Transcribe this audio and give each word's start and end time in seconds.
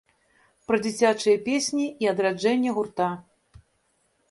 Пра 0.71 0.79
дзіцячыя 0.85 1.37
песні 1.51 1.85
і 2.05 2.09
адраджэнне 2.15 2.69
гурта. 2.81 3.13